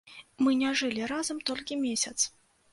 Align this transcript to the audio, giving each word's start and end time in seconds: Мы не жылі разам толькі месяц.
Мы 0.45 0.53
не 0.61 0.71
жылі 0.79 1.05
разам 1.13 1.45
толькі 1.53 1.81
месяц. 1.85 2.19